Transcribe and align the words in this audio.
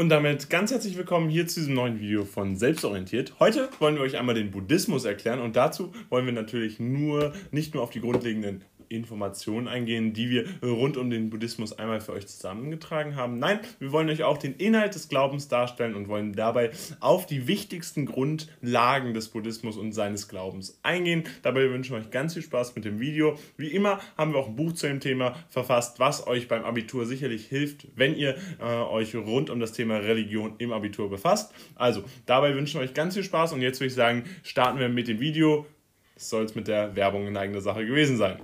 Und 0.00 0.08
damit 0.08 0.48
ganz 0.48 0.70
herzlich 0.70 0.96
willkommen 0.96 1.28
hier 1.28 1.46
zu 1.46 1.60
diesem 1.60 1.74
neuen 1.74 2.00
Video 2.00 2.24
von 2.24 2.56
Selbstorientiert. 2.56 3.34
Heute 3.38 3.68
wollen 3.80 3.96
wir 3.96 4.00
euch 4.00 4.16
einmal 4.16 4.34
den 4.34 4.50
Buddhismus 4.50 5.04
erklären 5.04 5.40
und 5.40 5.56
dazu 5.56 5.92
wollen 6.08 6.24
wir 6.24 6.32
natürlich 6.32 6.80
nur 6.80 7.34
nicht 7.50 7.74
nur 7.74 7.82
auf 7.82 7.90
die 7.90 8.00
grundlegenden 8.00 8.64
Informationen 8.90 9.68
eingehen, 9.68 10.12
die 10.12 10.30
wir 10.30 10.46
rund 10.62 10.96
um 10.96 11.10
den 11.10 11.30
Buddhismus 11.30 11.72
einmal 11.72 12.00
für 12.00 12.12
euch 12.12 12.26
zusammengetragen 12.26 13.16
haben. 13.16 13.38
Nein, 13.38 13.60
wir 13.78 13.92
wollen 13.92 14.10
euch 14.10 14.24
auch 14.24 14.36
den 14.36 14.54
Inhalt 14.54 14.94
des 14.94 15.08
Glaubens 15.08 15.48
darstellen 15.48 15.94
und 15.94 16.08
wollen 16.08 16.32
dabei 16.32 16.70
auf 16.98 17.24
die 17.26 17.46
wichtigsten 17.46 18.04
Grundlagen 18.04 19.14
des 19.14 19.28
Buddhismus 19.28 19.76
und 19.76 19.92
seines 19.92 20.28
Glaubens 20.28 20.78
eingehen. 20.82 21.24
Dabei 21.42 21.70
wünschen 21.70 21.92
wir 21.92 22.00
euch 22.00 22.10
ganz 22.10 22.34
viel 22.34 22.42
Spaß 22.42 22.74
mit 22.74 22.84
dem 22.84 22.98
Video. 23.00 23.38
Wie 23.56 23.68
immer 23.68 24.00
haben 24.18 24.32
wir 24.32 24.40
auch 24.40 24.48
ein 24.48 24.56
Buch 24.56 24.72
zu 24.72 24.88
dem 24.88 25.00
Thema 25.00 25.36
verfasst, 25.48 26.00
was 26.00 26.26
euch 26.26 26.48
beim 26.48 26.64
Abitur 26.64 27.06
sicherlich 27.06 27.46
hilft, 27.46 27.86
wenn 27.94 28.16
ihr 28.16 28.36
äh, 28.58 28.64
euch 28.64 29.14
rund 29.14 29.50
um 29.50 29.60
das 29.60 29.72
Thema 29.72 29.98
Religion 29.98 30.54
im 30.58 30.72
Abitur 30.72 31.08
befasst. 31.08 31.54
Also, 31.76 32.02
dabei 32.26 32.54
wünschen 32.54 32.80
wir 32.80 32.84
euch 32.84 32.94
ganz 32.94 33.14
viel 33.14 33.24
Spaß 33.24 33.52
und 33.52 33.62
jetzt 33.62 33.80
würde 33.80 33.88
ich 33.88 33.94
sagen, 33.94 34.24
starten 34.42 34.80
wir 34.80 34.88
mit 34.88 35.06
dem 35.06 35.20
Video. 35.20 35.66
Das 36.14 36.28
soll 36.28 36.44
es 36.44 36.54
mit 36.54 36.68
der 36.68 36.96
Werbung 36.96 37.26
in 37.26 37.36
eigener 37.36 37.60
Sache 37.60 37.86
gewesen 37.86 38.16
sein. 38.18 38.38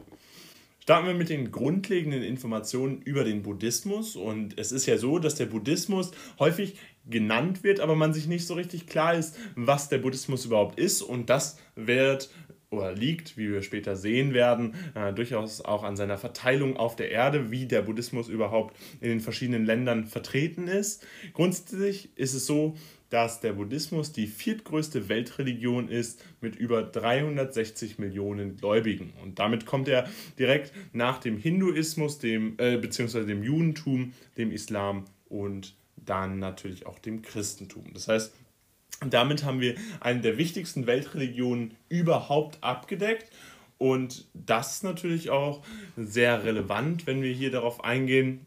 Starten 0.86 1.08
wir 1.08 1.14
mit 1.14 1.30
den 1.30 1.50
grundlegenden 1.50 2.22
Informationen 2.22 3.02
über 3.02 3.24
den 3.24 3.42
Buddhismus. 3.42 4.14
Und 4.14 4.56
es 4.56 4.70
ist 4.70 4.86
ja 4.86 4.98
so, 4.98 5.18
dass 5.18 5.34
der 5.34 5.46
Buddhismus 5.46 6.12
häufig 6.38 6.76
genannt 7.04 7.64
wird, 7.64 7.80
aber 7.80 7.96
man 7.96 8.14
sich 8.14 8.28
nicht 8.28 8.46
so 8.46 8.54
richtig 8.54 8.86
klar 8.86 9.14
ist, 9.14 9.36
was 9.56 9.88
der 9.88 9.98
Buddhismus 9.98 10.44
überhaupt 10.44 10.78
ist. 10.78 11.02
Und 11.02 11.28
das 11.28 11.58
wird 11.74 12.30
oder 12.70 12.92
liegt, 12.92 13.36
wie 13.36 13.50
wir 13.50 13.62
später 13.62 13.96
sehen 13.96 14.32
werden, 14.32 14.76
äh, 14.94 15.12
durchaus 15.12 15.60
auch 15.60 15.82
an 15.82 15.96
seiner 15.96 16.18
Verteilung 16.18 16.76
auf 16.76 16.94
der 16.94 17.10
Erde, 17.10 17.50
wie 17.50 17.66
der 17.66 17.82
Buddhismus 17.82 18.28
überhaupt 18.28 18.76
in 19.00 19.08
den 19.08 19.20
verschiedenen 19.20 19.66
Ländern 19.66 20.06
vertreten 20.06 20.68
ist. 20.68 21.04
Grundsätzlich 21.32 22.10
ist 22.16 22.34
es 22.34 22.46
so, 22.46 22.76
dass 23.10 23.40
der 23.40 23.52
Buddhismus 23.52 24.12
die 24.12 24.26
viertgrößte 24.26 25.08
Weltreligion 25.08 25.88
ist 25.88 26.24
mit 26.40 26.56
über 26.56 26.82
360 26.82 27.98
Millionen 27.98 28.56
Gläubigen. 28.56 29.12
Und 29.22 29.38
damit 29.38 29.66
kommt 29.66 29.88
er 29.88 30.08
direkt 30.38 30.72
nach 30.92 31.18
dem 31.18 31.38
Hinduismus, 31.38 32.18
dem, 32.18 32.54
äh, 32.58 32.76
beziehungsweise 32.76 33.26
dem 33.26 33.42
Judentum, 33.42 34.12
dem 34.36 34.50
Islam 34.50 35.04
und 35.28 35.76
dann 35.96 36.38
natürlich 36.38 36.86
auch 36.86 36.98
dem 36.98 37.22
Christentum. 37.22 37.84
Das 37.92 38.08
heißt, 38.08 38.32
damit 39.00 39.44
haben 39.44 39.60
wir 39.60 39.74
eine 40.00 40.20
der 40.20 40.38
wichtigsten 40.38 40.86
Weltreligionen 40.86 41.74
überhaupt 41.88 42.62
abgedeckt. 42.62 43.30
Und 43.78 44.26
das 44.32 44.76
ist 44.76 44.84
natürlich 44.84 45.28
auch 45.28 45.62
sehr 45.96 46.44
relevant, 46.44 47.06
wenn 47.06 47.22
wir 47.22 47.32
hier 47.32 47.50
darauf 47.50 47.84
eingehen, 47.84 48.46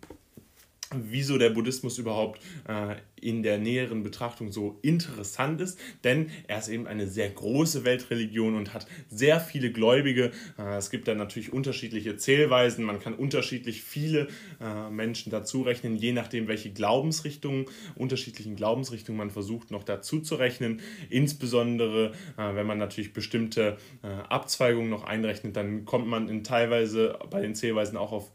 wieso 0.95 1.37
der 1.37 1.51
Buddhismus 1.51 1.97
überhaupt 1.97 2.41
äh, 2.67 2.95
in 3.21 3.43
der 3.43 3.57
näheren 3.57 4.01
Betrachtung 4.01 4.51
so 4.51 4.79
interessant 4.81 5.61
ist, 5.61 5.77
denn 6.03 6.31
er 6.47 6.59
ist 6.59 6.69
eben 6.69 6.87
eine 6.87 7.07
sehr 7.07 7.29
große 7.29 7.83
Weltreligion 7.83 8.55
und 8.55 8.73
hat 8.73 8.87
sehr 9.09 9.39
viele 9.39 9.71
Gläubige. 9.71 10.31
Äh, 10.57 10.77
es 10.77 10.89
gibt 10.89 11.07
da 11.07 11.15
natürlich 11.15 11.53
unterschiedliche 11.53 12.17
Zählweisen, 12.17 12.85
man 12.85 12.99
kann 12.99 13.13
unterschiedlich 13.13 13.83
viele 13.83 14.29
äh, 14.59 14.89
Menschen 14.89 15.31
dazu 15.31 15.61
rechnen, 15.61 15.95
je 15.95 16.13
nachdem, 16.13 16.47
welche 16.47 16.71
Glaubensrichtungen, 16.71 17.65
unterschiedlichen 17.95 18.55
Glaubensrichtungen 18.55 19.17
man 19.17 19.29
versucht 19.29 19.71
noch 19.71 19.83
dazu 19.83 20.21
zu 20.21 20.35
rechnen. 20.35 20.81
Insbesondere, 21.09 22.13
äh, 22.37 22.55
wenn 22.55 22.65
man 22.65 22.77
natürlich 22.77 23.13
bestimmte 23.13 23.77
äh, 24.01 24.07
Abzweigungen 24.07 24.89
noch 24.89 25.03
einrechnet, 25.03 25.55
dann 25.55 25.85
kommt 25.85 26.07
man 26.07 26.29
in 26.29 26.43
teilweise 26.43 27.19
bei 27.29 27.41
den 27.41 27.53
Zählweisen 27.53 27.97
auch 27.97 28.11
auf 28.11 28.31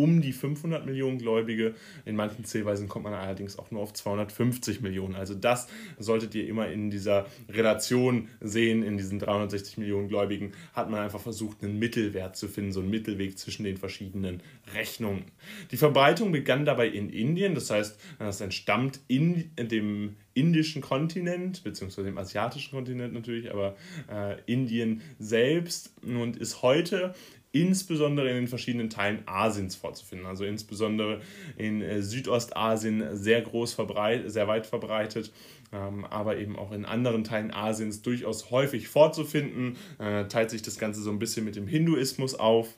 um 0.00 0.22
die 0.22 0.32
500 0.32 0.86
Millionen 0.86 1.18
Gläubige. 1.18 1.74
In 2.06 2.16
manchen 2.16 2.46
Zählweisen 2.46 2.88
kommt 2.88 3.04
man 3.04 3.12
allerdings 3.12 3.58
auch 3.58 3.70
nur 3.70 3.82
auf 3.82 3.92
250 3.92 4.80
Millionen. 4.80 5.14
Also 5.14 5.34
das 5.34 5.68
solltet 5.98 6.34
ihr 6.34 6.48
immer 6.48 6.68
in 6.68 6.90
dieser 6.90 7.26
Relation 7.50 8.28
sehen. 8.40 8.82
In 8.82 8.96
diesen 8.96 9.18
360 9.18 9.76
Millionen 9.76 10.08
Gläubigen 10.08 10.52
hat 10.72 10.88
man 10.88 11.00
einfach 11.00 11.20
versucht, 11.20 11.62
einen 11.62 11.78
Mittelwert 11.78 12.34
zu 12.34 12.48
finden, 12.48 12.72
so 12.72 12.80
einen 12.80 12.88
Mittelweg 12.88 13.38
zwischen 13.38 13.64
den 13.64 13.76
verschiedenen 13.76 14.42
Rechnungen. 14.74 15.24
Die 15.70 15.76
Verbreitung 15.76 16.32
begann 16.32 16.64
dabei 16.64 16.88
in 16.88 17.10
Indien, 17.10 17.54
das 17.54 17.70
heißt, 17.70 18.00
es 18.18 18.40
entstammt 18.40 19.00
in 19.06 19.50
dem 19.58 20.16
indischen 20.32 20.80
Kontinent, 20.80 21.62
beziehungsweise 21.64 22.06
dem 22.06 22.16
asiatischen 22.16 22.70
Kontinent 22.70 23.12
natürlich, 23.12 23.50
aber 23.50 23.76
äh, 24.10 24.36
Indien 24.46 25.02
selbst 25.18 25.92
und 26.02 26.36
ist 26.36 26.62
heute 26.62 27.14
insbesondere 27.52 28.28
in 28.28 28.36
den 28.36 28.48
verschiedenen 28.48 28.90
Teilen 28.90 29.22
Asiens 29.26 29.74
vorzufinden. 29.74 30.26
Also 30.26 30.44
insbesondere 30.44 31.20
in 31.56 31.82
äh, 31.82 32.02
Südostasien 32.02 33.16
sehr 33.16 33.42
groß 33.42 33.74
verbreitet, 33.74 34.30
sehr 34.30 34.46
weit 34.46 34.66
verbreitet, 34.66 35.32
ähm, 35.72 36.04
aber 36.04 36.36
eben 36.36 36.56
auch 36.56 36.70
in 36.72 36.84
anderen 36.84 37.24
Teilen 37.24 37.52
Asiens 37.52 38.02
durchaus 38.02 38.50
häufig 38.50 38.88
vorzufinden. 38.88 39.76
Äh, 39.98 40.26
teilt 40.26 40.50
sich 40.50 40.62
das 40.62 40.78
Ganze 40.78 41.02
so 41.02 41.10
ein 41.10 41.18
bisschen 41.18 41.44
mit 41.44 41.56
dem 41.56 41.66
Hinduismus 41.66 42.34
auf 42.34 42.74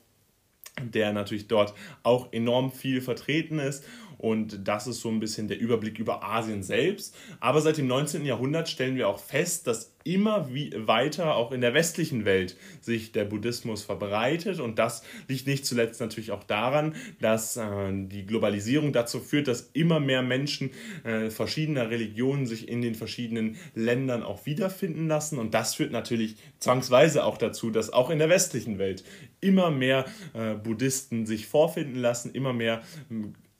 der 0.81 1.13
natürlich 1.13 1.47
dort 1.47 1.73
auch 2.01 2.33
enorm 2.33 2.71
viel 2.71 3.01
vertreten 3.01 3.59
ist. 3.59 3.85
Und 4.23 4.69
das 4.69 4.87
ist 4.87 5.01
so 5.01 5.09
ein 5.09 5.19
bisschen 5.19 5.49
der 5.49 5.59
Überblick 5.59 5.99
über 5.99 6.23
Asien 6.23 6.63
selbst. 6.63 7.13
Aber 7.41 7.59
seit 7.59 7.75
dem 7.75 7.87
19. 7.87 8.25
Jahrhundert 8.25 8.69
stellen 8.69 8.95
wir 8.95 9.09
auch 9.09 9.19
fest, 9.19 9.67
dass 9.67 9.91
immer 10.05 10.53
wie 10.53 10.71
weiter 10.77 11.35
auch 11.35 11.51
in 11.51 11.59
der 11.59 11.73
westlichen 11.73 12.23
Welt 12.23 12.55
sich 12.79 13.11
der 13.11 13.25
Buddhismus 13.25 13.83
verbreitet. 13.83 14.61
Und 14.61 14.79
das 14.79 15.03
liegt 15.27 15.45
nicht 15.45 15.65
zuletzt 15.65 15.99
natürlich 15.99 16.31
auch 16.31 16.45
daran, 16.45 16.95
dass 17.19 17.57
äh, 17.57 17.63
die 17.91 18.25
Globalisierung 18.25 18.93
dazu 18.93 19.19
führt, 19.19 19.49
dass 19.49 19.71
immer 19.73 19.99
mehr 19.99 20.21
Menschen 20.21 20.71
äh, 21.03 21.29
verschiedener 21.29 21.89
Religionen 21.89 22.45
sich 22.45 22.69
in 22.69 22.81
den 22.81 22.95
verschiedenen 22.95 23.57
Ländern 23.75 24.23
auch 24.23 24.45
wiederfinden 24.45 25.09
lassen. 25.09 25.37
Und 25.37 25.53
das 25.53 25.75
führt 25.75 25.91
natürlich 25.91 26.37
zwangsweise 26.59 27.25
auch 27.25 27.37
dazu, 27.37 27.71
dass 27.71 27.91
auch 27.91 28.09
in 28.09 28.19
der 28.19 28.29
westlichen 28.29 28.77
Welt 28.77 29.03
immer 29.41 29.69
mehr 29.69 30.05
äh, 30.33 30.53
Buddhisten 30.53 31.25
sich 31.25 31.45
vorfinden 31.45 31.99
lassen, 31.99 32.31
immer 32.33 32.53
mehr 32.53 32.83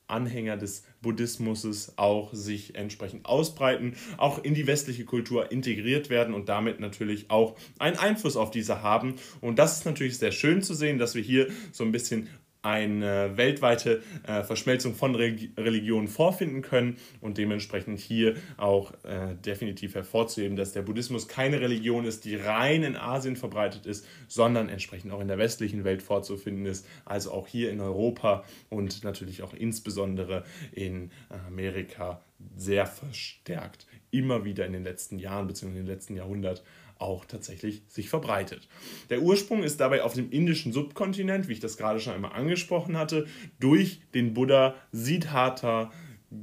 Anhänger 0.06 0.56
des 0.56 0.84
Buddhismus 1.00 1.92
auch 1.96 2.32
sich 2.32 2.74
entsprechend 2.74 3.26
ausbreiten, 3.26 3.94
auch 4.16 4.42
in 4.42 4.54
die 4.54 4.66
westliche 4.66 5.04
Kultur 5.04 5.50
integriert 5.50 6.10
werden 6.10 6.34
und 6.34 6.48
damit 6.48 6.80
natürlich 6.80 7.30
auch 7.30 7.56
einen 7.78 7.96
Einfluss 7.96 8.36
auf 8.36 8.50
diese 8.50 8.82
haben. 8.82 9.16
Und 9.40 9.58
das 9.58 9.78
ist 9.78 9.86
natürlich 9.86 10.18
sehr 10.18 10.32
schön 10.32 10.62
zu 10.62 10.74
sehen, 10.74 10.98
dass 10.98 11.14
wir 11.14 11.22
hier 11.22 11.48
so 11.72 11.84
ein 11.84 11.92
bisschen 11.92 12.28
eine 12.64 13.36
weltweite 13.36 14.02
äh, 14.26 14.42
Verschmelzung 14.42 14.94
von 14.94 15.14
Re 15.14 15.34
Religionen 15.56 16.08
vorfinden 16.08 16.62
können 16.62 16.96
und 17.20 17.38
dementsprechend 17.38 18.00
hier 18.00 18.36
auch 18.56 18.92
äh, 19.04 19.34
definitiv 19.44 19.94
hervorzuheben, 19.94 20.56
dass 20.56 20.72
der 20.72 20.82
Buddhismus 20.82 21.28
keine 21.28 21.60
Religion 21.60 22.04
ist, 22.04 22.24
die 22.24 22.36
rein 22.36 22.82
in 22.82 22.96
Asien 22.96 23.36
verbreitet 23.36 23.86
ist, 23.86 24.06
sondern 24.28 24.68
entsprechend 24.68 25.12
auch 25.12 25.20
in 25.20 25.28
der 25.28 25.38
westlichen 25.38 25.84
Welt 25.84 26.02
vorzufinden 26.02 26.66
ist, 26.66 26.86
also 27.04 27.32
auch 27.32 27.46
hier 27.46 27.70
in 27.70 27.80
Europa 27.80 28.44
und 28.70 29.04
natürlich 29.04 29.42
auch 29.42 29.52
insbesondere 29.52 30.44
in 30.72 31.10
Amerika 31.46 32.22
sehr 32.56 32.86
verstärkt 32.86 33.86
immer 34.14 34.44
wieder 34.44 34.64
in 34.64 34.72
den 34.72 34.84
letzten 34.84 35.18
Jahren 35.18 35.46
bzw. 35.46 35.68
in 35.68 35.74
den 35.74 35.86
letzten 35.86 36.16
Jahrhundert 36.16 36.62
auch 36.98 37.24
tatsächlich 37.24 37.82
sich 37.88 38.08
verbreitet. 38.08 38.68
Der 39.10 39.22
Ursprung 39.22 39.62
ist 39.62 39.80
dabei 39.80 40.02
auf 40.02 40.14
dem 40.14 40.30
indischen 40.30 40.72
Subkontinent, 40.72 41.48
wie 41.48 41.52
ich 41.52 41.60
das 41.60 41.76
gerade 41.76 42.00
schon 42.00 42.14
einmal 42.14 42.32
angesprochen 42.32 42.96
hatte, 42.96 43.26
durch 43.60 44.00
den 44.14 44.34
Buddha 44.34 44.74
Siddhartha 44.92 45.92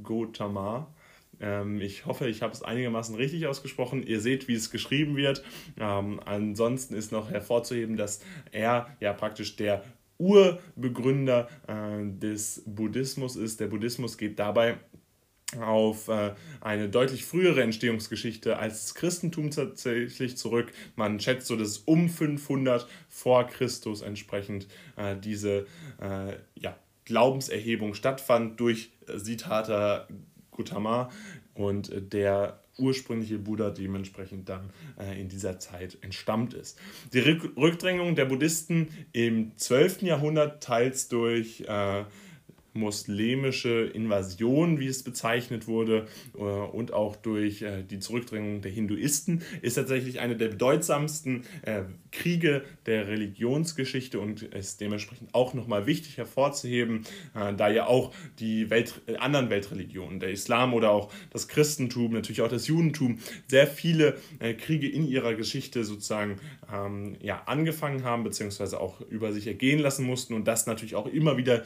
Gautama. 0.02 0.92
Ähm, 1.40 1.80
ich 1.80 2.06
hoffe, 2.06 2.28
ich 2.28 2.42
habe 2.42 2.52
es 2.52 2.62
einigermaßen 2.62 3.14
richtig 3.14 3.46
ausgesprochen. 3.46 4.02
Ihr 4.02 4.20
seht, 4.20 4.48
wie 4.48 4.54
es 4.54 4.70
geschrieben 4.70 5.16
wird. 5.16 5.42
Ähm, 5.78 6.20
ansonsten 6.24 6.94
ist 6.94 7.12
noch 7.12 7.30
hervorzuheben, 7.30 7.96
dass 7.96 8.20
er 8.52 8.96
ja 9.00 9.12
praktisch 9.12 9.56
der 9.56 9.84
Urbegründer 10.18 11.48
äh, 11.66 12.04
des 12.18 12.62
Buddhismus 12.64 13.36
ist. 13.36 13.58
Der 13.58 13.66
Buddhismus 13.66 14.16
geht 14.16 14.38
dabei 14.38 14.78
auf 15.60 16.08
äh, 16.08 16.32
eine 16.60 16.88
deutlich 16.88 17.24
frühere 17.24 17.62
Entstehungsgeschichte 17.62 18.58
als 18.58 18.82
das 18.82 18.94
Christentum 18.94 19.50
tatsächlich 19.50 20.36
zurück. 20.36 20.72
Man 20.96 21.20
schätzt 21.20 21.46
so, 21.46 21.56
dass 21.56 21.78
um 21.78 22.08
500 22.08 22.86
vor 23.08 23.46
Christus 23.46 24.02
entsprechend 24.02 24.66
äh, 24.96 25.16
diese 25.16 25.66
äh, 26.00 26.34
ja, 26.54 26.76
Glaubenserhebung 27.04 27.94
stattfand 27.94 28.60
durch 28.60 28.90
Siddhartha 29.06 30.06
Gautama 30.52 31.10
und 31.54 31.90
der 32.12 32.60
ursprüngliche 32.78 33.38
Buddha 33.38 33.70
dementsprechend 33.70 34.48
dann 34.48 34.70
in 35.18 35.28
dieser 35.28 35.58
Zeit 35.58 35.98
entstammt 36.00 36.54
ist. 36.54 36.78
Die 37.12 37.18
Rückdrängung 37.18 38.14
der 38.14 38.24
Buddhisten 38.24 38.88
im 39.12 39.52
12. 39.56 40.02
Jahrhundert 40.02 40.62
teils 40.62 41.08
durch 41.08 41.62
äh, 41.62 42.04
muslimische 42.74 43.90
Invasion, 43.92 44.80
wie 44.80 44.86
es 44.86 45.02
bezeichnet 45.02 45.66
wurde, 45.66 46.06
äh, 46.34 46.38
und 46.38 46.92
auch 46.92 47.16
durch 47.16 47.62
äh, 47.62 47.82
die 47.82 47.98
Zurückdrängung 47.98 48.62
der 48.62 48.70
Hinduisten, 48.70 49.42
ist 49.60 49.74
tatsächlich 49.74 50.20
eine 50.20 50.36
der 50.36 50.48
bedeutsamsten 50.48 51.44
äh, 51.62 51.82
Kriege 52.10 52.62
der 52.86 53.08
Religionsgeschichte 53.08 54.20
und 54.20 54.42
ist 54.42 54.80
dementsprechend 54.80 55.34
auch 55.34 55.54
nochmal 55.54 55.86
wichtig 55.86 56.18
hervorzuheben, 56.18 57.04
da 57.34 57.70
ja 57.70 57.86
auch 57.86 58.12
die 58.38 58.68
Welt, 58.68 59.00
anderen 59.18 59.48
Weltreligionen, 59.48 60.20
der 60.20 60.30
Islam 60.30 60.74
oder 60.74 60.90
auch 60.90 61.10
das 61.30 61.48
Christentum, 61.48 62.12
natürlich 62.12 62.42
auch 62.42 62.48
das 62.48 62.66
Judentum, 62.66 63.18
sehr 63.48 63.66
viele 63.66 64.18
Kriege 64.58 64.88
in 64.88 65.06
ihrer 65.06 65.34
Geschichte 65.34 65.84
sozusagen 65.84 66.38
ähm, 66.70 67.16
ja, 67.20 67.42
angefangen 67.46 68.04
haben, 68.04 68.24
beziehungsweise 68.24 68.78
auch 68.78 69.00
über 69.00 69.32
sich 69.32 69.46
ergehen 69.46 69.78
lassen 69.78 70.04
mussten 70.04 70.34
und 70.34 70.46
das 70.46 70.66
natürlich 70.66 70.94
auch 70.94 71.06
immer 71.06 71.38
wieder 71.38 71.64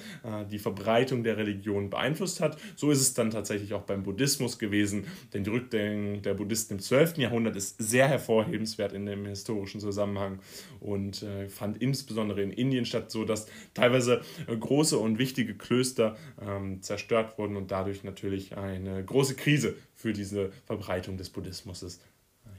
die 0.50 0.60
Verbreitung 0.60 0.95
Verbreitung 0.96 1.22
der 1.24 1.36
Religion 1.36 1.90
beeinflusst 1.90 2.40
hat. 2.40 2.56
So 2.74 2.90
ist 2.90 3.00
es 3.00 3.12
dann 3.12 3.30
tatsächlich 3.30 3.74
auch 3.74 3.82
beim 3.82 4.02
Buddhismus 4.02 4.58
gewesen, 4.58 5.06
denn 5.34 5.44
die 5.44 5.50
Rückdenken 5.50 6.22
der 6.22 6.32
Buddhisten 6.32 6.74
im 6.74 6.80
12. 6.80 7.18
Jahrhundert 7.18 7.54
ist 7.54 7.76
sehr 7.78 8.08
hervorhebenswert 8.08 8.94
in 8.94 9.04
dem 9.04 9.26
historischen 9.26 9.78
Zusammenhang 9.78 10.38
und 10.80 11.22
äh, 11.22 11.48
fand 11.50 11.82
insbesondere 11.82 12.40
in 12.40 12.50
Indien 12.50 12.86
statt, 12.86 13.10
so 13.10 13.26
dass 13.26 13.46
teilweise 13.74 14.22
äh, 14.46 14.56
große 14.56 14.96
und 14.96 15.18
wichtige 15.18 15.54
Klöster 15.54 16.16
ähm, 16.40 16.80
zerstört 16.80 17.36
wurden 17.36 17.56
und 17.56 17.70
dadurch 17.70 18.02
natürlich 18.02 18.56
eine 18.56 19.04
große 19.04 19.34
Krise 19.34 19.74
für 19.94 20.14
diese 20.14 20.50
Verbreitung 20.64 21.18
des 21.18 21.28
Buddhismus 21.28 21.82
äh, 21.82 21.88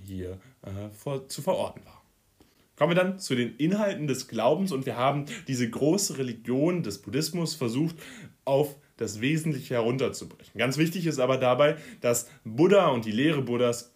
hier 0.06 0.38
äh, 0.62 0.90
vor, 0.96 1.28
zu 1.28 1.42
verorten 1.42 1.84
war. 1.86 2.04
Kommen 2.78 2.92
wir 2.92 3.04
dann 3.04 3.18
zu 3.18 3.34
den 3.34 3.56
Inhalten 3.56 4.06
des 4.06 4.28
Glaubens 4.28 4.72
und 4.72 4.86
wir 4.86 4.96
haben 4.96 5.26
diese 5.48 5.68
große 5.68 6.20
Religion 6.20 6.84
des 6.84 7.02
Buddhismus 7.02 7.56
versucht 7.56 7.96
auf 8.46 8.76
das 8.98 9.20
Wesentliche 9.20 9.74
herunterzubrechen. 9.74 10.58
Ganz 10.60 10.78
wichtig 10.78 11.08
ist 11.08 11.20
aber 11.20 11.38
dabei, 11.38 11.78
dass 12.02 12.30
Buddha 12.46 12.88
und 12.90 13.06
die 13.06 13.12
Lehre 13.12 13.42
Buddhas 13.42 13.94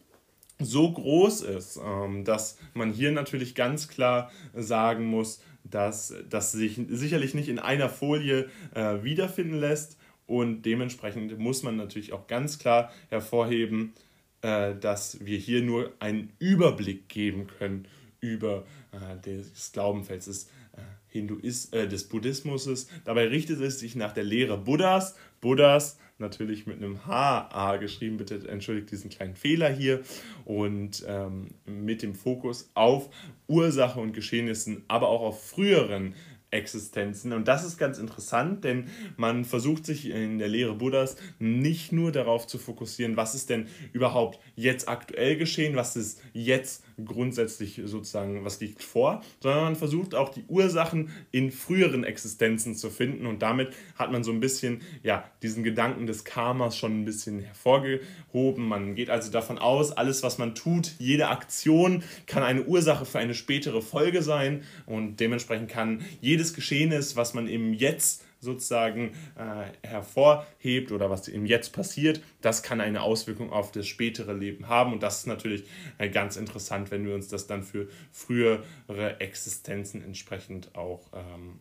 so 0.59 0.91
groß 0.91 1.41
ist, 1.41 1.79
ähm, 1.83 2.25
dass 2.25 2.57
man 2.73 2.91
hier 2.91 3.11
natürlich 3.11 3.53
ganz 3.53 3.87
klar 3.87 4.31
sagen 4.55 5.05
muss, 5.05 5.43
dass 5.63 6.15
das 6.29 6.51
sich 6.51 6.79
sicherlich 6.89 7.35
nicht 7.35 7.49
in 7.49 7.59
einer 7.59 7.89
Folie 7.89 8.49
äh, 8.73 9.03
wiederfinden 9.03 9.59
lässt 9.59 9.97
und 10.25 10.63
dementsprechend 10.63 11.37
muss 11.37 11.61
man 11.61 11.75
natürlich 11.77 12.13
auch 12.13 12.25
ganz 12.25 12.57
klar 12.57 12.91
hervorheben, 13.09 13.93
äh, 14.41 14.73
dass 14.75 15.23
wir 15.23 15.37
hier 15.37 15.61
nur 15.61 15.91
einen 15.99 16.33
Überblick 16.39 17.09
geben 17.09 17.45
können 17.59 17.87
über 18.21 18.65
äh, 18.91 19.19
des 19.19 19.71
Glaubenfelds 19.73 20.25
des, 20.25 20.45
äh, 20.73 20.81
Hinduis, 21.07 21.65
äh, 21.73 21.87
des 21.87 22.07
Buddhismus. 22.07 22.87
Dabei 23.03 23.27
richtet 23.27 23.59
es 23.59 23.79
sich 23.79 23.95
nach 23.95 24.13
der 24.13 24.23
Lehre 24.23 24.57
Buddhas. 24.57 25.15
Buddhas 25.41 25.97
natürlich 26.19 26.67
mit 26.67 26.77
einem 26.77 27.05
H-A 27.05 27.77
geschrieben, 27.77 28.17
bitte 28.17 28.47
entschuldigt 28.47 28.91
diesen 28.91 29.09
kleinen 29.09 29.35
Fehler 29.35 29.69
hier. 29.69 30.01
Und 30.45 31.03
ähm, 31.07 31.49
mit 31.65 32.03
dem 32.03 32.13
Fokus 32.13 32.69
auf 32.75 33.09
Ursache 33.47 33.99
und 33.99 34.13
Geschehnissen, 34.13 34.83
aber 34.87 35.09
auch 35.09 35.21
auf 35.21 35.43
früheren 35.43 36.13
Existenzen. 36.51 37.31
Und 37.31 37.47
das 37.47 37.65
ist 37.65 37.77
ganz 37.77 37.97
interessant, 37.97 38.65
denn 38.65 38.89
man 39.15 39.45
versucht 39.45 39.85
sich 39.85 40.09
in 40.09 40.37
der 40.37 40.49
Lehre 40.49 40.75
Buddhas 40.75 41.15
nicht 41.39 41.93
nur 41.93 42.11
darauf 42.11 42.45
zu 42.45 42.57
fokussieren, 42.57 43.15
was 43.15 43.35
ist 43.35 43.49
denn 43.49 43.67
überhaupt 43.93 44.39
jetzt 44.55 44.89
aktuell 44.89 45.37
geschehen, 45.37 45.75
was 45.75 45.95
ist 45.95 46.21
jetzt 46.33 46.83
grundsätzlich 47.05 47.81
sozusagen, 47.85 48.43
was 48.43 48.59
liegt 48.59 48.83
vor, 48.83 49.21
sondern 49.39 49.63
man 49.63 49.75
versucht 49.75 50.15
auch 50.15 50.29
die 50.29 50.43
Ursachen 50.47 51.09
in 51.31 51.51
früheren 51.51 52.03
Existenzen 52.03 52.75
zu 52.75 52.89
finden 52.89 53.25
und 53.25 53.41
damit 53.41 53.73
hat 53.95 54.11
man 54.11 54.23
so 54.23 54.31
ein 54.31 54.39
bisschen 54.39 54.81
ja, 55.03 55.23
diesen 55.41 55.63
Gedanken 55.63 56.07
des 56.07 56.23
Karmas 56.23 56.77
schon 56.77 57.01
ein 57.01 57.05
bisschen 57.05 57.39
hervorgehoben. 57.39 58.67
Man 58.67 58.95
geht 58.95 59.09
also 59.09 59.31
davon 59.31 59.57
aus, 59.57 59.91
alles 59.91 60.23
was 60.23 60.37
man 60.37 60.55
tut, 60.55 60.93
jede 60.99 61.29
Aktion 61.29 62.03
kann 62.27 62.43
eine 62.43 62.63
Ursache 62.63 63.05
für 63.05 63.19
eine 63.19 63.33
spätere 63.33 63.81
Folge 63.81 64.21
sein 64.21 64.63
und 64.85 65.19
dementsprechend 65.19 65.69
kann 65.69 66.01
jedes 66.21 66.53
Geschehnis, 66.53 67.15
was 67.15 67.33
man 67.33 67.47
im 67.47 67.73
Jetzt 67.73 68.23
sozusagen 68.41 69.11
äh, 69.37 69.87
hervorhebt 69.87 70.91
oder 70.91 71.09
was 71.09 71.27
ihm 71.27 71.45
jetzt 71.45 71.73
passiert, 71.73 72.21
das 72.41 72.63
kann 72.63 72.81
eine 72.81 73.01
Auswirkung 73.01 73.51
auf 73.53 73.71
das 73.71 73.87
spätere 73.87 74.33
Leben 74.33 74.67
haben. 74.67 74.91
Und 74.93 75.03
das 75.03 75.19
ist 75.19 75.27
natürlich 75.27 75.63
äh, 75.99 76.09
ganz 76.09 76.35
interessant, 76.35 76.91
wenn 76.91 77.05
wir 77.05 77.15
uns 77.15 77.27
das 77.27 77.47
dann 77.47 77.63
für 77.63 77.87
frühere 78.11 79.19
Existenzen 79.19 80.03
entsprechend 80.03 80.75
auch 80.75 81.07
ähm, 81.13 81.59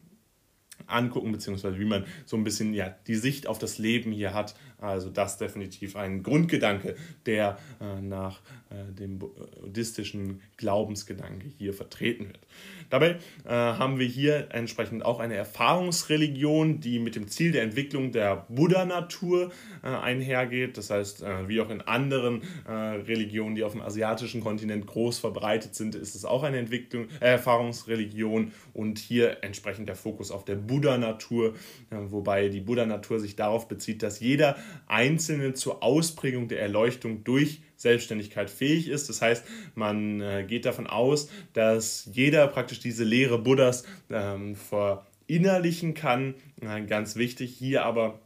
angucken, 0.90 1.32
beziehungsweise 1.32 1.78
wie 1.78 1.84
man 1.84 2.04
so 2.24 2.36
ein 2.36 2.44
bisschen 2.44 2.74
ja, 2.74 2.94
die 3.06 3.16
Sicht 3.16 3.46
auf 3.46 3.58
das 3.58 3.78
Leben 3.78 4.12
hier 4.12 4.34
hat. 4.34 4.54
Also 4.78 5.10
das 5.10 5.36
definitiv 5.36 5.96
ein 5.96 6.22
Grundgedanke, 6.22 6.96
der 7.26 7.58
äh, 7.80 8.00
nach 8.00 8.40
äh, 8.70 8.92
dem 8.92 9.18
buddhistischen 9.18 10.40
Glaubensgedanke 10.56 11.48
hier 11.58 11.74
vertreten 11.74 12.28
wird. 12.28 12.40
Dabei 12.88 13.18
äh, 13.44 13.50
haben 13.50 13.98
wir 13.98 14.06
hier 14.06 14.48
entsprechend 14.52 15.04
auch 15.04 15.20
eine 15.20 15.34
Erfahrungsreligion, 15.34 16.80
die 16.80 16.98
mit 16.98 17.14
dem 17.14 17.28
Ziel 17.28 17.52
der 17.52 17.62
Entwicklung 17.62 18.10
der 18.10 18.46
Buddha-Natur 18.48 19.52
äh, 19.82 19.86
einhergeht. 19.86 20.76
Das 20.76 20.90
heißt, 20.90 21.22
äh, 21.22 21.48
wie 21.48 21.60
auch 21.60 21.70
in 21.70 21.82
anderen 21.82 22.42
äh, 22.66 22.72
Religionen, 22.72 23.54
die 23.54 23.64
auf 23.64 23.72
dem 23.72 23.82
asiatischen 23.82 24.40
Kontinent 24.40 24.86
groß 24.86 25.18
verbreitet 25.18 25.74
sind, 25.74 25.94
ist 25.94 26.14
es 26.14 26.24
auch 26.24 26.42
eine 26.42 26.58
Entwicklung, 26.58 27.08
Erfahrungsreligion 27.20 28.52
und 28.72 28.98
hier 28.98 29.42
entsprechend 29.42 29.88
der 29.88 29.96
Fokus 29.96 30.30
auf 30.30 30.44
der 30.44 30.56
Buddha-Natur, 30.80 31.54
wobei 31.90 32.48
die 32.48 32.60
Buddha-Natur 32.60 33.20
sich 33.20 33.36
darauf 33.36 33.68
bezieht, 33.68 34.02
dass 34.02 34.20
jeder 34.20 34.56
Einzelne 34.86 35.52
zur 35.52 35.82
Ausprägung 35.82 36.48
der 36.48 36.60
Erleuchtung 36.60 37.22
durch 37.22 37.60
Selbstständigkeit 37.76 38.48
fähig 38.48 38.88
ist. 38.88 39.08
Das 39.08 39.20
heißt, 39.20 39.44
man 39.74 40.20
äh, 40.20 40.44
geht 40.46 40.64
davon 40.64 40.86
aus, 40.86 41.30
dass 41.52 42.08
jeder 42.12 42.46
praktisch 42.46 42.80
diese 42.80 43.04
Lehre 43.04 43.38
Buddhas 43.38 43.84
ähm, 44.10 44.54
verinnerlichen 44.54 45.94
kann. 45.94 46.34
Äh, 46.60 46.82
ganz 46.82 47.16
wichtig 47.16 47.54
hier 47.56 47.84
aber 47.84 48.20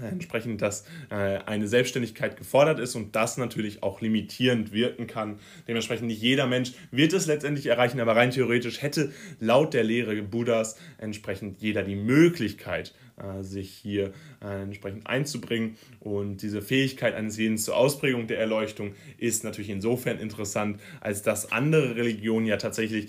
entsprechend, 0.00 0.62
dass 0.62 0.84
äh, 1.10 1.14
eine 1.14 1.68
Selbstständigkeit 1.68 2.36
gefordert 2.36 2.78
ist 2.78 2.94
und 2.94 3.14
das 3.14 3.36
natürlich 3.36 3.82
auch 3.82 4.00
limitierend 4.00 4.72
wirken 4.72 5.06
kann. 5.06 5.38
Dementsprechend 5.68 6.06
nicht 6.06 6.22
jeder 6.22 6.46
Mensch 6.46 6.72
wird 6.90 7.12
es 7.12 7.26
letztendlich 7.26 7.66
erreichen, 7.66 8.00
aber 8.00 8.16
rein 8.16 8.30
theoretisch 8.30 8.82
hätte 8.82 9.12
laut 9.40 9.74
der 9.74 9.84
Lehre 9.84 10.20
Buddhas 10.22 10.78
entsprechend 10.98 11.60
jeder 11.60 11.82
die 11.82 11.96
Möglichkeit, 11.96 12.94
äh, 13.16 13.42
sich 13.42 13.70
hier 13.70 14.12
äh, 14.42 14.62
entsprechend 14.62 15.06
einzubringen. 15.06 15.76
Und 16.00 16.42
diese 16.42 16.62
Fähigkeit 16.62 17.14
eines 17.14 17.36
jeden 17.36 17.58
zur 17.58 17.76
Ausprägung 17.76 18.26
der 18.26 18.38
Erleuchtung 18.38 18.94
ist 19.18 19.44
natürlich 19.44 19.70
insofern 19.70 20.18
interessant, 20.18 20.80
als 21.00 21.22
dass 21.22 21.52
andere 21.52 21.96
Religionen 21.96 22.46
ja 22.46 22.56
tatsächlich 22.56 23.08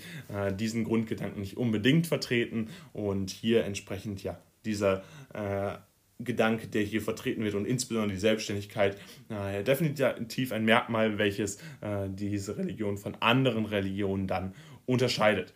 diesen 0.58 0.84
Grundgedanken 0.84 1.40
nicht 1.40 1.56
unbedingt 1.56 2.06
vertreten 2.06 2.68
und 2.92 3.30
hier 3.30 3.64
entsprechend 3.64 4.22
ja 4.22 4.38
dieser 4.64 5.02
äh, 5.32 5.76
Gedanke, 6.20 6.68
der 6.68 6.82
hier 6.82 7.02
vertreten 7.02 7.42
wird 7.42 7.54
und 7.54 7.66
insbesondere 7.66 8.14
die 8.14 8.20
Selbstständigkeit, 8.20 8.96
äh, 9.28 9.64
definitiv 9.64 10.52
ein 10.52 10.64
Merkmal, 10.64 11.18
welches 11.18 11.56
äh, 11.80 12.08
diese 12.08 12.56
Religion 12.56 12.98
von 12.98 13.16
anderen 13.16 13.66
Religionen 13.66 14.26
dann 14.26 14.54
unterscheidet. 14.86 15.52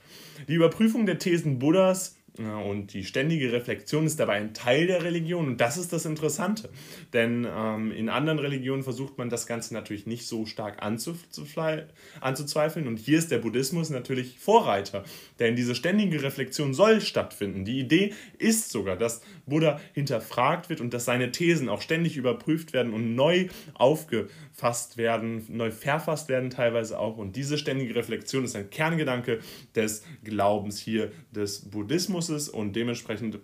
Die 0.49 0.55
Überprüfung 0.55 1.07
der 1.07 1.19
Thesen 1.19 1.59
Buddhas 1.59 2.18
und 2.39 2.93
die 2.93 3.05
ständige 3.05 3.53
Reflexion 3.53 4.07
ist 4.07 4.21
dabei 4.21 4.35
ein 4.35 4.55
Teil 4.55 4.87
der 4.87 5.03
Religion 5.03 5.49
und 5.49 5.61
das 5.61 5.77
ist 5.77 5.93
das 5.93 6.07
Interessante. 6.07 6.69
Denn 7.13 7.45
ähm, 7.51 7.91
in 7.91 8.09
anderen 8.09 8.39
Religionen 8.39 8.85
versucht 8.85 9.19
man 9.19 9.29
das 9.29 9.49
Ganze 9.49 9.75
natürlich 9.75 10.07
nicht 10.07 10.25
so 10.27 10.47
stark 10.47 10.81
anzuzweifeln 10.81 12.87
und 12.87 12.99
hier 12.99 13.19
ist 13.19 13.33
der 13.33 13.39
Buddhismus 13.39 13.91
natürlich 13.91 14.39
Vorreiter. 14.39 15.03
Denn 15.41 15.57
diese 15.57 15.75
ständige 15.75 16.23
Reflexion 16.23 16.75
soll 16.75 17.01
stattfinden. 17.01 17.65
Die 17.65 17.81
Idee 17.81 18.15
ist 18.39 18.71
sogar, 18.71 18.97
dass 18.97 19.21
Buddha 19.47 19.81
hinterfragt 19.93 20.69
wird 20.69 20.81
und 20.81 20.95
dass 20.95 21.05
seine 21.05 21.33
Thesen 21.33 21.69
auch 21.69 21.83
ständig 21.83 22.17
überprüft 22.17 22.73
werden 22.73 22.93
und 22.93 23.17
neu 23.17 23.49
aufgefasst 23.75 24.97
werden, 24.97 25.45
neu 25.49 25.73
verfasst 25.73 26.29
werden 26.29 26.51
teilweise 26.51 27.01
auch. 27.01 27.17
Und 27.17 27.35
diese 27.35 27.59
ständige 27.59 27.97
Reflexion 27.97 28.45
ist 28.45 28.55
ein 28.55 28.71
Kerngedanke 28.71 29.41
des 29.75 30.05
Glaubens 30.23 30.79
hier 30.79 31.11
des 31.33 31.69
Buddhismus 31.71 32.28
ist 32.29 32.49
und 32.49 32.75
dementsprechend 32.75 33.39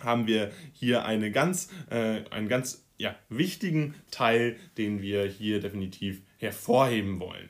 haben 0.00 0.26
wir 0.26 0.50
hier 0.72 1.04
eine 1.04 1.30
ganz, 1.30 1.70
äh, 1.90 2.22
einen 2.30 2.48
ganz 2.48 2.84
ja, 2.98 3.14
wichtigen 3.28 3.94
Teil, 4.10 4.56
den 4.78 5.02
wir 5.02 5.24
hier 5.26 5.60
definitiv 5.60 6.22
hervorheben 6.38 7.20
wollen. 7.20 7.48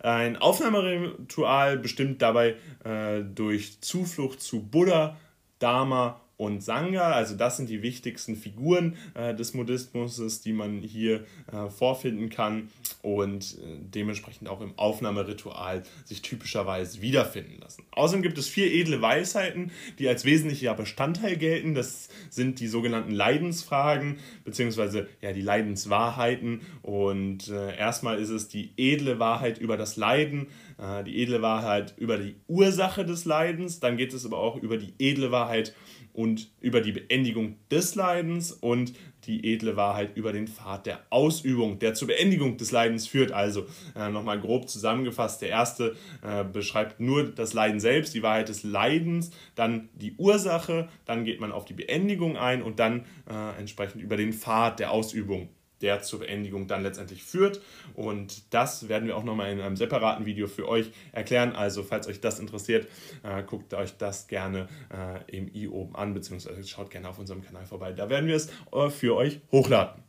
Ein 0.00 0.36
Aufnahmeritual 0.36 1.78
bestimmt 1.78 2.22
dabei 2.22 2.56
äh, 2.84 3.22
durch 3.22 3.80
Zuflucht 3.80 4.40
zu 4.40 4.62
Buddha, 4.62 5.18
Dharma 5.58 6.20
und 6.36 6.62
Sangha. 6.62 7.12
Also 7.12 7.34
das 7.34 7.56
sind 7.56 7.68
die 7.68 7.82
wichtigsten 7.82 8.36
Figuren 8.36 8.96
äh, 9.14 9.34
des 9.34 9.52
Buddhismus, 9.52 10.40
die 10.42 10.52
man 10.52 10.80
hier 10.80 11.24
äh, 11.52 11.68
vorfinden 11.70 12.28
kann 12.28 12.68
und 13.02 13.58
äh, 13.58 13.78
dementsprechend 13.80 14.48
auch 14.48 14.60
im 14.60 14.78
Aufnahmeritual 14.78 15.82
sich 16.04 16.22
typischerweise 16.22 17.00
wiederfinden 17.00 17.60
lassen. 17.60 17.84
Außerdem 17.92 18.22
gibt 18.22 18.38
es 18.38 18.48
vier 18.48 18.72
edle 18.72 19.00
Weisheiten, 19.00 19.70
die 19.98 20.08
als 20.08 20.24
wesentlicher 20.24 20.74
Bestandteil 20.74 21.36
gelten. 21.36 21.74
Das 21.74 22.08
sind 22.30 22.60
die 22.60 22.68
sogenannten 22.68 23.12
Leidensfragen 23.12 24.18
beziehungsweise 24.44 25.08
ja 25.22 25.32
die 25.32 25.42
Leidenswahrheiten. 25.42 26.60
Und 26.82 27.48
äh, 27.48 27.76
erstmal 27.76 28.18
ist 28.18 28.30
es 28.30 28.48
die 28.48 28.72
edle 28.76 29.18
Wahrheit 29.18 29.58
über 29.58 29.76
das 29.76 29.96
Leiden, 29.96 30.48
die 30.78 31.22
edle 31.22 31.40
Wahrheit 31.40 31.94
über 31.96 32.18
die 32.18 32.36
Ursache 32.48 33.06
des 33.06 33.24
Leidens. 33.24 33.80
Dann 33.80 33.96
geht 33.96 34.12
es 34.12 34.26
aber 34.26 34.38
auch 34.38 34.56
über 34.56 34.76
die 34.76 34.92
edle 34.98 35.30
Wahrheit 35.30 35.74
und 36.16 36.50
über 36.60 36.80
die 36.80 36.92
Beendigung 36.92 37.56
des 37.70 37.94
Leidens 37.94 38.50
und 38.50 38.94
die 39.24 39.52
edle 39.52 39.76
Wahrheit 39.76 40.16
über 40.16 40.32
den 40.32 40.48
Pfad 40.48 40.86
der 40.86 41.00
Ausübung, 41.10 41.78
der 41.78 41.92
zur 41.92 42.08
Beendigung 42.08 42.56
des 42.56 42.72
Leidens 42.72 43.06
führt. 43.06 43.32
Also 43.32 43.66
äh, 43.94 44.08
nochmal 44.08 44.40
grob 44.40 44.68
zusammengefasst, 44.68 45.42
der 45.42 45.50
erste 45.50 45.94
äh, 46.22 46.42
beschreibt 46.42 47.00
nur 47.00 47.24
das 47.24 47.52
Leiden 47.52 47.80
selbst, 47.80 48.14
die 48.14 48.22
Wahrheit 48.22 48.48
des 48.48 48.62
Leidens, 48.62 49.30
dann 49.56 49.90
die 49.94 50.14
Ursache, 50.16 50.88
dann 51.04 51.24
geht 51.24 51.40
man 51.40 51.52
auf 51.52 51.66
die 51.66 51.74
Beendigung 51.74 52.38
ein 52.38 52.62
und 52.62 52.78
dann 52.78 53.04
äh, 53.28 53.58
entsprechend 53.58 54.02
über 54.02 54.16
den 54.16 54.32
Pfad 54.32 54.80
der 54.80 54.92
Ausübung 54.92 55.50
der 55.80 56.02
zur 56.02 56.20
Beendigung 56.20 56.66
dann 56.66 56.82
letztendlich 56.82 57.22
führt. 57.22 57.60
Und 57.94 58.52
das 58.54 58.88
werden 58.88 59.06
wir 59.06 59.16
auch 59.16 59.24
nochmal 59.24 59.52
in 59.52 59.60
einem 59.60 59.76
separaten 59.76 60.26
Video 60.26 60.46
für 60.46 60.68
euch 60.68 60.90
erklären. 61.12 61.52
Also 61.52 61.82
falls 61.82 62.06
euch 62.08 62.20
das 62.20 62.38
interessiert, 62.38 62.88
äh, 63.22 63.42
guckt 63.42 63.74
euch 63.74 63.96
das 63.96 64.26
gerne 64.28 64.68
äh, 64.90 65.36
im 65.36 65.54
i 65.54 65.68
oben 65.68 65.94
an, 65.96 66.14
beziehungsweise 66.14 66.66
schaut 66.66 66.90
gerne 66.90 67.08
auf 67.08 67.18
unserem 67.18 67.42
Kanal 67.42 67.66
vorbei. 67.66 67.92
Da 67.92 68.08
werden 68.08 68.26
wir 68.26 68.36
es 68.36 68.50
äh, 68.72 68.90
für 68.90 69.16
euch 69.16 69.40
hochladen. 69.52 70.05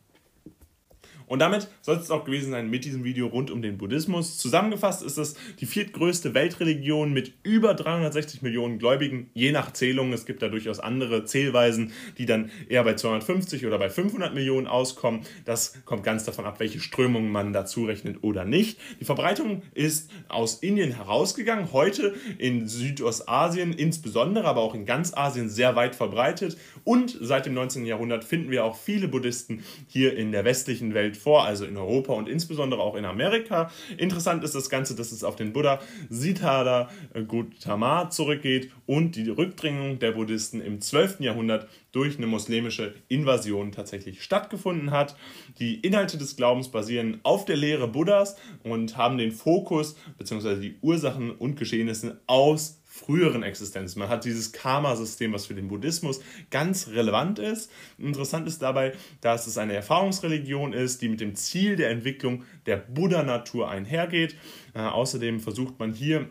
Und 1.28 1.40
damit 1.40 1.68
soll 1.82 1.96
es 1.96 2.10
auch 2.10 2.24
gewesen 2.24 2.50
sein 2.50 2.70
mit 2.70 2.84
diesem 2.84 3.04
Video 3.04 3.26
rund 3.26 3.50
um 3.50 3.62
den 3.62 3.78
Buddhismus. 3.78 4.38
Zusammengefasst 4.38 5.02
ist 5.02 5.18
es 5.18 5.36
die 5.60 5.66
viertgrößte 5.66 6.34
Weltreligion 6.34 7.12
mit 7.12 7.34
über 7.42 7.74
360 7.74 8.42
Millionen 8.42 8.78
Gläubigen, 8.78 9.30
je 9.34 9.52
nach 9.52 9.72
Zählung. 9.72 10.12
Es 10.12 10.26
gibt 10.26 10.42
da 10.42 10.48
durchaus 10.48 10.80
andere 10.80 11.24
Zählweisen, 11.24 11.92
die 12.16 12.26
dann 12.26 12.50
eher 12.68 12.82
bei 12.84 12.94
250 12.94 13.66
oder 13.66 13.78
bei 13.78 13.90
500 13.90 14.34
Millionen 14.34 14.66
auskommen. 14.66 15.20
Das 15.44 15.84
kommt 15.84 16.02
ganz 16.02 16.24
davon 16.24 16.46
ab, 16.46 16.60
welche 16.60 16.80
Strömungen 16.80 17.30
man 17.30 17.52
dazu 17.52 17.84
rechnet 17.84 18.22
oder 18.22 18.44
nicht. 18.44 18.78
Die 19.00 19.04
Verbreitung 19.04 19.62
ist 19.74 20.10
aus 20.28 20.56
Indien 20.56 20.92
herausgegangen, 20.92 21.72
heute 21.72 22.14
in 22.38 22.66
Südostasien 22.68 23.72
insbesondere, 23.74 24.46
aber 24.46 24.62
auch 24.62 24.74
in 24.74 24.86
ganz 24.86 25.14
Asien 25.14 25.50
sehr 25.50 25.76
weit 25.76 25.94
verbreitet. 25.94 26.56
Und 26.84 27.16
seit 27.20 27.44
dem 27.44 27.54
19. 27.54 27.84
Jahrhundert 27.84 28.24
finden 28.24 28.50
wir 28.50 28.64
auch 28.64 28.76
viele 28.76 29.08
Buddhisten 29.08 29.62
hier 29.88 30.16
in 30.16 30.32
der 30.32 30.44
westlichen 30.44 30.94
Welt 30.94 31.17
vor, 31.18 31.44
also 31.44 31.64
in 31.64 31.76
Europa 31.76 32.12
und 32.12 32.28
insbesondere 32.28 32.80
auch 32.80 32.94
in 32.94 33.04
Amerika. 33.04 33.70
Interessant 33.96 34.44
ist 34.44 34.54
das 34.54 34.70
Ganze, 34.70 34.94
dass 34.94 35.12
es 35.12 35.24
auf 35.24 35.36
den 35.36 35.52
Buddha 35.52 35.80
Siddhartha 36.08 36.88
Gautama 37.26 38.10
zurückgeht 38.10 38.70
und 38.86 39.16
die 39.16 39.28
Rückdrängung 39.28 39.98
der 39.98 40.12
Buddhisten 40.12 40.60
im 40.60 40.80
12. 40.80 41.20
Jahrhundert 41.20 41.68
durch 41.92 42.18
eine 42.18 42.26
muslimische 42.26 42.94
Invasion 43.08 43.72
tatsächlich 43.72 44.22
stattgefunden 44.22 44.90
hat. 44.90 45.16
Die 45.58 45.80
Inhalte 45.80 46.18
des 46.18 46.36
Glaubens 46.36 46.68
basieren 46.68 47.20
auf 47.22 47.44
der 47.44 47.56
Lehre 47.56 47.88
Buddhas 47.88 48.36
und 48.62 48.96
haben 48.96 49.18
den 49.18 49.32
Fokus 49.32 49.96
bzw. 50.18 50.56
die 50.56 50.76
Ursachen 50.80 51.30
und 51.30 51.56
Geschehnisse 51.56 52.20
aus 52.26 52.77
früheren 52.98 53.42
Existenzen. 53.42 54.00
Man 54.00 54.08
hat 54.08 54.24
dieses 54.24 54.52
Karma-System, 54.52 55.32
was 55.32 55.46
für 55.46 55.54
den 55.54 55.68
Buddhismus 55.68 56.20
ganz 56.50 56.88
relevant 56.88 57.38
ist. 57.38 57.70
Interessant 57.98 58.46
ist 58.46 58.62
dabei, 58.62 58.92
dass 59.20 59.46
es 59.46 59.58
eine 59.58 59.74
Erfahrungsreligion 59.74 60.72
ist, 60.72 61.00
die 61.02 61.08
mit 61.08 61.20
dem 61.20 61.34
Ziel 61.34 61.76
der 61.76 61.90
Entwicklung 61.90 62.44
der 62.66 62.76
Buddha-Natur 62.76 63.70
einhergeht. 63.70 64.36
Äh, 64.74 64.80
außerdem 64.80 65.40
versucht 65.40 65.78
man 65.78 65.92
hier 65.92 66.28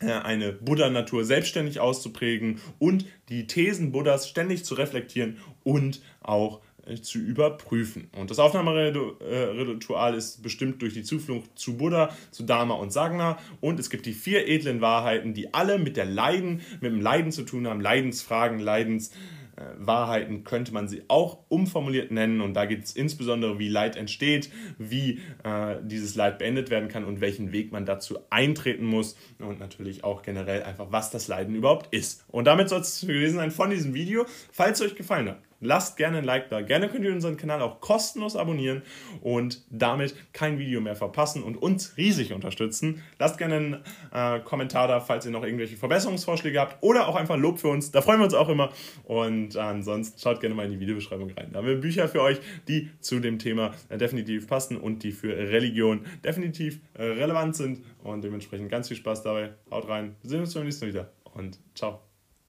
äh, 0.00 0.12
eine 0.12 0.52
Buddha-Natur 0.52 1.24
selbstständig 1.24 1.80
auszuprägen 1.80 2.60
und 2.78 3.04
die 3.28 3.46
Thesen 3.46 3.92
Buddhas 3.92 4.28
ständig 4.28 4.64
zu 4.64 4.74
reflektieren 4.74 5.36
und 5.62 6.00
auch 6.22 6.60
zu 6.98 7.18
überprüfen. 7.18 8.10
Und 8.18 8.30
das 8.30 8.38
Aufnahmeritual 8.38 10.14
ist 10.14 10.42
bestimmt 10.42 10.82
durch 10.82 10.94
die 10.94 11.02
Zuflucht 11.02 11.50
zu 11.54 11.76
Buddha, 11.76 12.10
zu 12.30 12.42
Dharma 12.42 12.74
und 12.74 12.92
Sagna. 12.92 13.38
Und 13.60 13.78
es 13.80 13.90
gibt 13.90 14.06
die 14.06 14.12
vier 14.12 14.48
edlen 14.48 14.80
Wahrheiten, 14.80 15.34
die 15.34 15.54
alle 15.54 15.78
mit 15.78 15.96
der 15.96 16.06
Leiden, 16.06 16.60
mit 16.80 16.92
dem 16.92 17.00
Leiden 17.00 17.32
zu 17.32 17.42
tun 17.42 17.66
haben, 17.66 17.80
Leidensfragen, 17.80 18.58
Leidenswahrheiten 18.58 20.44
könnte 20.44 20.72
man 20.72 20.88
sie 20.88 21.02
auch 21.08 21.38
umformuliert 21.48 22.10
nennen. 22.10 22.40
Und 22.40 22.54
da 22.54 22.66
geht 22.66 22.84
es 22.84 22.96
insbesondere, 22.96 23.58
wie 23.58 23.68
Leid 23.68 23.96
entsteht, 23.96 24.50
wie 24.78 25.20
äh, 25.44 25.76
dieses 25.82 26.16
Leid 26.16 26.38
beendet 26.38 26.70
werden 26.70 26.88
kann 26.88 27.04
und 27.04 27.20
welchen 27.20 27.52
Weg 27.52 27.72
man 27.72 27.86
dazu 27.86 28.18
eintreten 28.30 28.84
muss. 28.84 29.16
Und 29.38 29.60
natürlich 29.60 30.02
auch 30.04 30.22
generell 30.22 30.62
einfach, 30.64 30.88
was 30.90 31.10
das 31.10 31.28
Leiden 31.28 31.54
überhaupt 31.54 31.94
ist. 31.94 32.24
Und 32.28 32.46
damit 32.46 32.68
soll 32.68 32.80
es 32.80 33.00
gewesen 33.00 33.36
sein 33.36 33.50
von 33.50 33.70
diesem 33.70 33.94
Video. 33.94 34.26
Falls 34.52 34.80
es 34.80 34.86
euch 34.86 34.96
gefallen 34.96 35.28
hat, 35.28 35.38
Lasst 35.60 35.96
gerne 35.96 36.18
ein 36.18 36.24
Like 36.24 36.48
da. 36.48 36.62
Gerne 36.62 36.88
könnt 36.88 37.04
ihr 37.04 37.12
unseren 37.12 37.36
Kanal 37.36 37.60
auch 37.62 37.80
kostenlos 37.80 38.34
abonnieren 38.34 38.82
und 39.20 39.62
damit 39.70 40.14
kein 40.32 40.58
Video 40.58 40.80
mehr 40.80 40.96
verpassen 40.96 41.42
und 41.42 41.56
uns 41.56 41.96
riesig 41.96 42.32
unterstützen. 42.32 43.02
Lasst 43.18 43.38
gerne 43.38 43.82
einen 44.12 44.38
äh, 44.40 44.42
Kommentar 44.42 44.88
da, 44.88 45.00
falls 45.00 45.26
ihr 45.26 45.32
noch 45.32 45.44
irgendwelche 45.44 45.76
Verbesserungsvorschläge 45.76 46.58
habt 46.58 46.82
oder 46.82 47.08
auch 47.08 47.16
einfach 47.16 47.36
Lob 47.36 47.58
für 47.58 47.68
uns. 47.68 47.90
Da 47.90 48.00
freuen 48.00 48.20
wir 48.20 48.24
uns 48.24 48.34
auch 48.34 48.48
immer. 48.48 48.70
Und 49.04 49.56
ansonsten 49.56 50.18
schaut 50.18 50.40
gerne 50.40 50.54
mal 50.54 50.64
in 50.64 50.72
die 50.72 50.80
Videobeschreibung 50.80 51.30
rein. 51.30 51.50
Da 51.52 51.58
haben 51.58 51.66
wir 51.66 51.80
Bücher 51.80 52.08
für 52.08 52.22
euch, 52.22 52.40
die 52.68 52.90
zu 53.00 53.20
dem 53.20 53.38
Thema 53.38 53.72
äh, 53.88 53.98
definitiv 53.98 54.46
passen 54.46 54.76
und 54.76 55.02
die 55.02 55.12
für 55.12 55.36
Religion 55.36 56.06
definitiv 56.24 56.80
äh, 56.94 57.04
relevant 57.04 57.56
sind. 57.56 57.84
Und 58.02 58.24
dementsprechend 58.24 58.70
ganz 58.70 58.88
viel 58.88 58.96
Spaß 58.96 59.22
dabei. 59.22 59.54
Haut 59.70 59.88
rein. 59.88 60.16
Wir 60.22 60.30
sehen 60.30 60.40
uns 60.40 60.54
beim 60.54 60.64
nächsten 60.64 60.86
Mal 60.86 60.92
wieder 60.92 61.12
und 61.34 61.58
ciao. 61.74 62.09